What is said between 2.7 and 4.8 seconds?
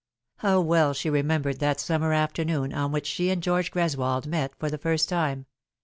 on which Such Things Were. 67 she and George Greswold met for the